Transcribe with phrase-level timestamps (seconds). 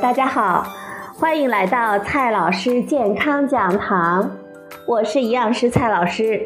[0.00, 0.64] 大家好，
[1.18, 4.30] 欢迎来到蔡老师健康讲堂，
[4.86, 6.40] 我是营养师蔡老师。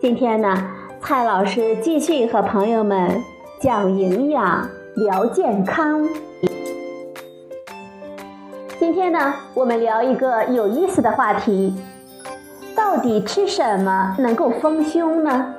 [0.00, 0.68] 今天呢，
[1.00, 3.22] 蔡老师继续和朋友们
[3.60, 6.08] 讲营养、聊健康。
[8.80, 11.72] 今天呢，我们聊一个有意思的话题：
[12.74, 15.54] 到底吃什么能够丰胸呢？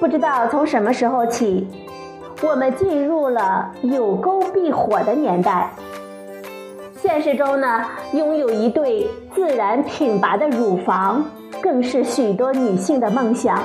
[0.00, 1.68] 不知道从什么时候起，
[2.42, 5.70] 我们进入了有沟必火的年代。
[6.96, 11.22] 现实中呢，拥有一对自然挺拔的乳房，
[11.60, 13.62] 更是许多女性的梦想。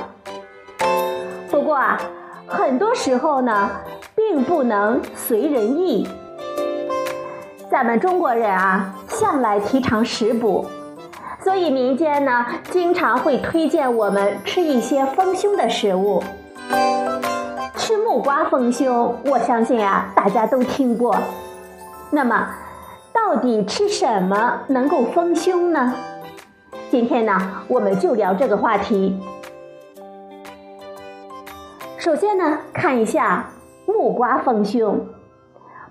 [1.50, 1.98] 不过啊，
[2.46, 3.70] 很多时候呢，
[4.14, 6.06] 并不能随人意。
[7.70, 10.66] 咱们中国人啊，向来提倡食补。
[11.46, 16.20] 所以民间呢，经常会推荐我们吃一些丰胸的食物。
[17.76, 21.16] 吃木瓜丰胸，我相信啊，大家都听过。
[22.10, 22.48] 那么，
[23.12, 25.94] 到底吃什么能够丰胸呢？
[26.90, 29.16] 今天呢，我们就聊这个话题。
[31.96, 33.50] 首先呢，看一下
[33.86, 35.06] 木瓜丰胸。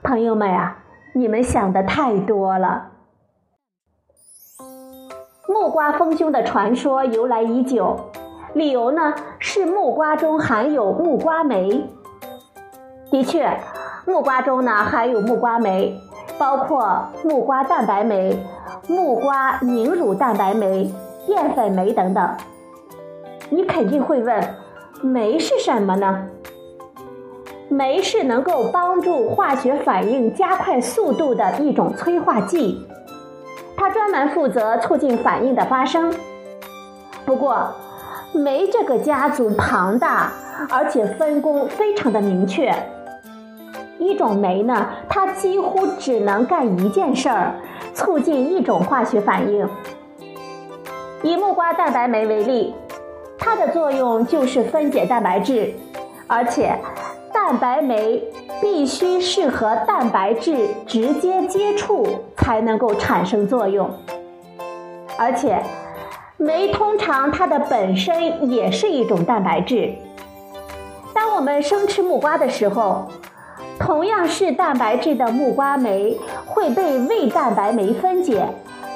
[0.04, 0.80] 朋友们啊，
[1.14, 2.88] 你们想的太多了。
[5.56, 7.96] 木瓜丰胸的传说由来已久，
[8.54, 11.88] 理由呢是木瓜中含有木瓜酶。
[13.10, 13.50] 的确，
[14.06, 15.98] 木瓜中呢含有木瓜酶，
[16.38, 18.38] 包括木瓜蛋白酶、
[18.90, 20.94] 木瓜凝乳蛋白酶、
[21.26, 22.30] 淀粉酶等等。
[23.50, 24.44] 你肯定会问，
[25.02, 26.28] 酶是什么呢？
[27.70, 32.86] 酶是能够帮助化学反应加快速度的一种催化剂。
[33.86, 36.12] 它专门负责促进反应的发生。
[37.24, 37.72] 不过，
[38.34, 40.32] 酶这个家族庞大，
[40.72, 42.74] 而且分工非常的明确。
[44.00, 47.54] 一种酶呢，它几乎只能干一件事儿，
[47.94, 49.70] 促进一种化学反应。
[51.22, 52.74] 以木瓜蛋白酶为例，
[53.38, 55.72] 它的作用就是分解蛋白质，
[56.26, 56.76] 而且
[57.32, 58.24] 蛋白酶。
[58.66, 62.04] 必须是和蛋白质直接接触
[62.36, 63.88] 才能够产生作用，
[65.20, 65.62] 而且
[66.38, 69.94] 酶通常它的本身也是一种蛋白质。
[71.14, 73.06] 当我们生吃木瓜的时候，
[73.80, 78.48] 同样是蛋白质的木瓜酶会被胃蛋白酶分解，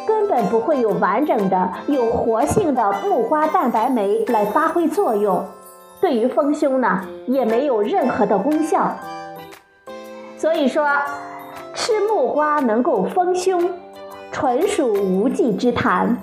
[0.07, 5.45] 根本不会有完整的有活性的木瓜蛋白酶来发挥作用，
[6.01, 8.95] 对于丰胸呢也没有任何的功效。
[10.39, 10.87] 所以说，
[11.73, 13.71] 吃木瓜能够丰胸，
[14.31, 16.15] 纯属无稽之谈。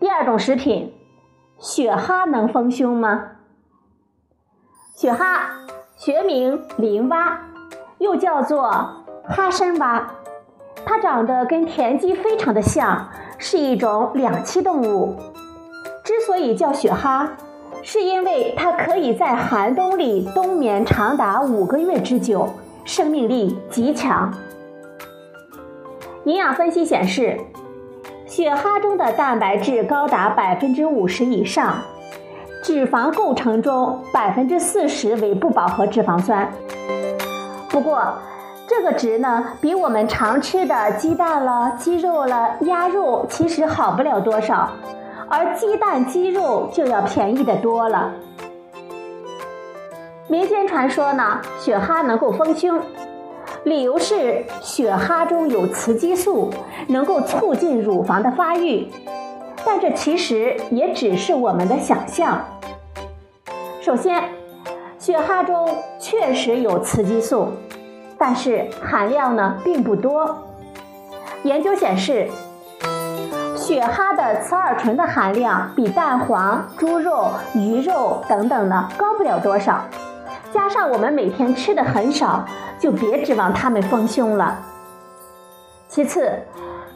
[0.00, 0.94] 第二种食品，
[1.58, 3.32] 雪蛤能丰胸吗？
[4.96, 5.50] 雪蛤
[5.94, 7.38] 学名林蛙，
[7.98, 8.70] 又叫做
[9.28, 10.14] 哈参蛙，
[10.86, 15.14] 它长得跟田鸡非常的像，是一种两栖动物。
[16.02, 17.28] 之所以叫雪蛤。
[17.82, 22.48] 是因为它可以在寒冬里冬眠长达五个月之久，
[22.84, 24.32] 生命力极强。
[26.24, 27.38] 营养分析显示，
[28.26, 31.78] 雪蛤中的蛋白质高达百分之五十以上，
[32.62, 36.52] 脂肪构成中百分之四十为不饱和脂肪酸。
[37.68, 38.00] 不过，
[38.68, 44.70] 这个值呢，比我们常吃的鸡蛋了、鸡肉了、鸭肉其实好不了多少。
[45.28, 48.12] 而鸡蛋、鸡肉就要便宜的多了。
[50.28, 52.80] 民间传说呢，雪蛤能够丰胸，
[53.64, 56.50] 理由是雪蛤中有雌激素，
[56.88, 58.88] 能够促进乳房的发育。
[59.64, 62.44] 但这其实也只是我们的想象。
[63.80, 64.22] 首先，
[64.98, 67.48] 雪蛤中确实有雌激素，
[68.18, 70.44] 但是含量呢并不多。
[71.42, 72.28] 研究显示。
[73.62, 79.82] 雪蛤的雌二醇的含量比蛋黄、猪肉、鱼肉等等呢高不了多少，
[80.52, 82.44] 加上我们每天吃的很少，
[82.80, 84.58] 就别指望它们丰胸了。
[85.86, 86.32] 其次，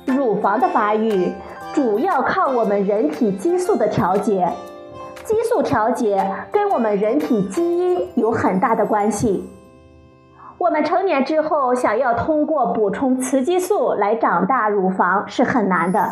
[0.07, 1.33] 乳房的发育
[1.73, 4.53] 主要靠我们人体激素的调节，
[5.23, 9.49] 激素调节跟我们人体基因有很大的关系。
[10.59, 16.11] 我们成年之后想要通过补充雌激素来长大乳房是很难的。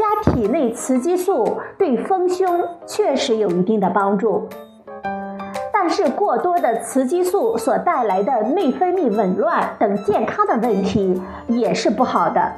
[0.00, 4.48] 加体内雌激素对丰胸确实有一定的帮助，
[5.70, 12.50] 但是过多的雌激素所带来的内分泌紊乱等健康的问题也是不好的。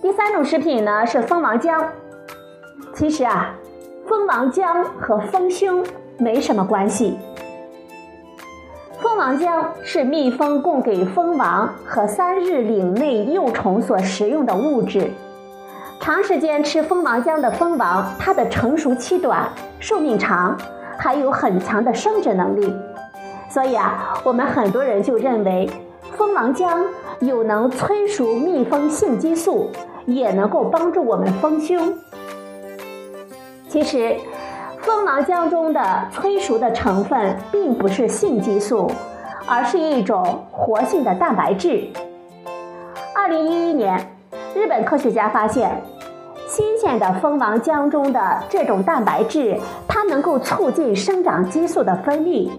[0.00, 1.84] 第三种食品呢是蜂王浆，
[2.94, 3.54] 其实啊，
[4.06, 5.84] 蜂王浆和丰胸
[6.16, 7.18] 没什么关系。
[9.02, 15.10] 蜂王浆是蜜蜂供给蜂王和三日岭内幼虫所食用的物质。
[15.98, 19.48] 长时间吃蜂王浆的蜂王，它的成熟期短，
[19.80, 20.56] 寿命长，
[20.96, 22.72] 还有很强的生殖能力。
[23.50, 25.68] 所以啊，我们很多人就认为
[26.16, 26.80] 蜂王浆
[27.18, 29.68] 有能催熟蜜蜂性激素，
[30.06, 31.92] 也能够帮助我们丰胸。
[33.68, 34.14] 其实。
[34.92, 38.90] 蜂王浆中的催熟的成分并不是性激素，
[39.46, 41.88] 而是一种活性的蛋白质。
[43.14, 44.14] 二零一一年，
[44.54, 45.82] 日本科学家发现，
[46.46, 49.58] 新鲜的蜂王浆中的这种蛋白质，
[49.88, 52.50] 它能够促进生长激素的分泌，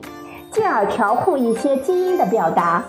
[0.49, 2.83] 进而调控一些基因的表达。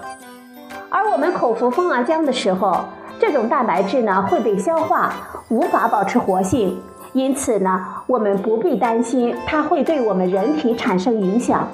[0.88, 2.80] 而我们口服蜂王浆的时候，
[3.20, 5.12] 这种蛋白质呢会被消化，
[5.50, 6.80] 无法保持活性。
[7.14, 11.68] 因此呢，我们不必担心它会对我们人体产生影响。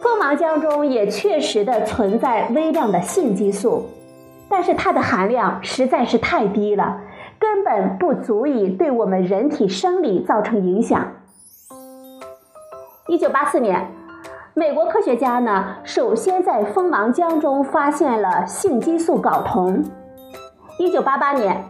[0.00, 3.86] 蜂王浆中也确实的存在微量的性激素，
[4.48, 7.00] 但是它的含量实在是太低了，
[7.38, 11.06] 根本不足以对我们人体生理造成影响。
[13.08, 13.86] 一九八四年，
[14.54, 19.84] 美国科学家呢首先在蜂王浆中发现了性激素睾酮。
[20.78, 21.62] 一九八八年。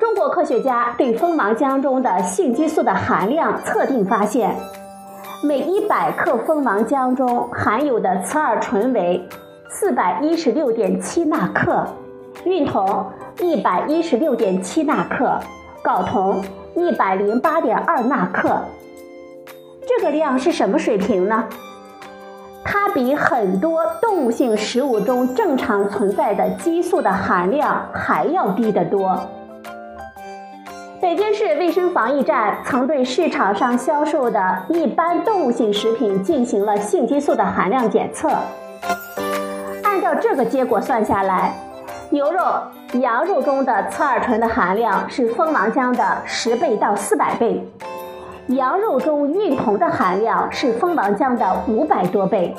[0.00, 4.56] 中国科学家对蜂王浆中的性激素的含量测定，发现
[5.44, 9.22] 每一百克蜂王浆中含有的雌二醇为
[9.68, 11.86] 四百一十六点七纳克，
[12.44, 15.38] 孕酮一百一十六点七纳克，
[15.84, 16.42] 睾酮
[16.74, 18.58] 一百零八点二纳克。
[19.86, 21.44] 这个量是什么水平呢？
[22.64, 29.20] 它比很多动物性食物中正常存在的激素的含量还要低得多。
[31.00, 38.28] 北京市卫生防疫站曾对市场上销售的一般动物性食品进行了性激素的含量检测。
[39.82, 41.54] 按照这个结果算下来，
[42.10, 42.42] 牛肉、
[43.00, 47.66] 羊肉中的雌二醇的含量是蜂王浆的十倍到四百倍，
[48.48, 52.54] 羊肉中孕酮的含量是蜂王浆的五百多倍，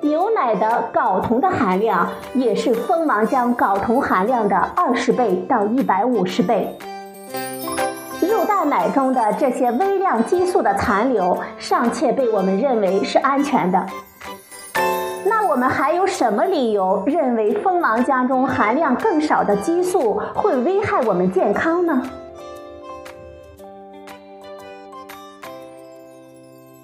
[0.00, 6.76] 牛奶的睾酮的含量也是蜂王浆睾酮含量的二十倍到一百五十倍。
[8.42, 13.86] 肉蛋奶中的这些微量激素的残留尚且被我们认为是安全的，
[15.24, 22.02] 那我们还有什么理由认为蜂王浆中含量更少的激素会危害我们健康呢？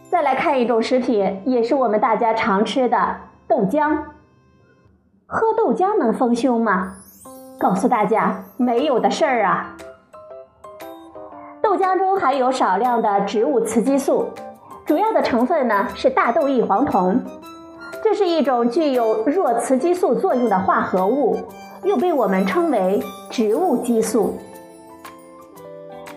[0.09, 3.17] 再来看一种食品，也是我们大家常吃的
[3.49, 3.99] 豆浆。
[5.27, 6.99] 喝豆浆能丰胸吗？
[7.59, 9.75] 告诉大家，没有的事儿啊。
[11.79, 14.27] 浆中含有少量的植物雌激素，
[14.85, 17.21] 主要的成分呢是大豆异黄酮，
[18.03, 21.39] 这是一种具有弱雌激素作用的化合物，
[21.85, 24.35] 又被我们称为植物激素。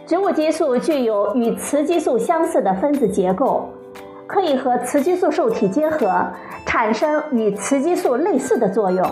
[0.08, 3.70] 植物激素具有与雌激素相似的分子结构，
[4.28, 6.26] 可以和雌激素受体结合，
[6.66, 9.06] 产生与雌激素类似的作用。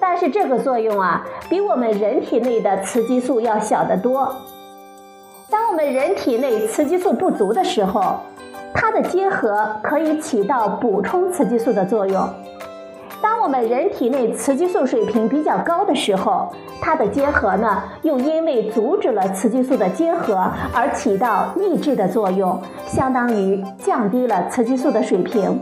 [0.00, 4.34] 但是这个作用啊，比我们人体内的雌激素要小得多。
[5.74, 8.20] 我们人体内雌激素不足的时候，
[8.72, 12.28] 它的结合可以起到补充雌激素的作用；
[13.20, 16.48] 当我们人体内雌激素水平比较高的时候，
[16.80, 25.60] 它的结合呢又因为阻止了雌激素的结合而起到抑制的作用，相当于降低了雌激素的水平。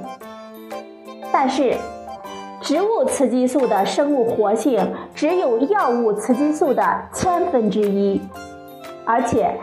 [1.33, 1.75] 但是，
[2.61, 8.21] 植物雌激素的生物活性只有药物雌激素的千分之一，
[9.07, 9.59] 而且。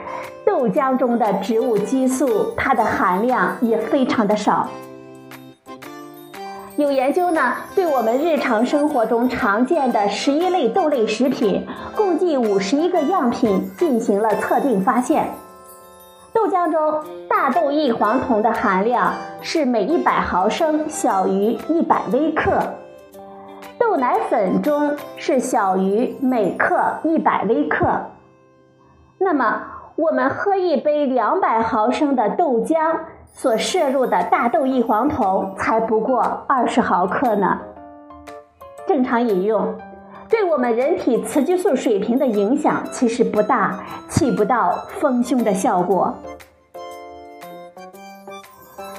[0.49, 4.67] 豆浆中的植物激素，它的含量也非常的少。
[6.75, 15.27] 有研究呢，对我们日常生活中常见的十一类豆类食品，共计五十一个样品进行了测定，发现
[16.33, 22.59] 豆浆中大豆异黄酮的含量是每一百毫升小于一百微克，
[23.77, 27.85] 豆奶粉中是小于每克一百微克。
[29.19, 29.61] 那么，
[29.99, 32.95] 我们喝一杯两百毫升的豆浆，
[33.33, 37.59] 所摄入的大豆异黄酮才不过二十毫克呢。
[38.87, 39.75] 正常饮用，
[40.29, 43.77] 对我们人体雌激素水平的影响其实不大，
[44.07, 46.13] 起不到丰胸的效果。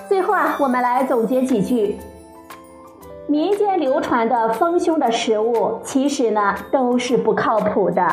[0.06, 1.96] 最后啊，我们来总结几句：
[3.26, 8.06] 民间流传的丰胸的食物，其实呢都是不靠谱的。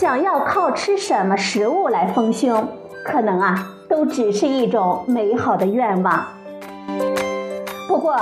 [0.00, 2.66] 想要靠吃什么食物来丰胸，
[3.04, 6.24] 可能啊，都只是一种美好的愿望。
[7.86, 8.16] 不过，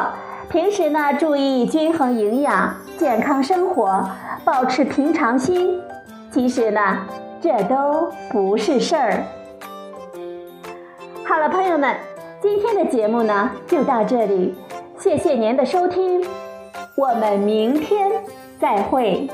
[0.50, 4.10] 平时呢，注意均衡营养、健康生活，
[4.44, 5.80] 保持平常心，
[6.32, 7.06] 其实呢，
[7.40, 9.22] 这都不是事儿。
[11.24, 11.94] 好了，朋友们，
[12.42, 14.52] 今天的节目呢就到这里，
[14.98, 16.26] 谢谢您的收听，
[16.96, 18.10] 我们明天
[18.58, 19.30] 再会。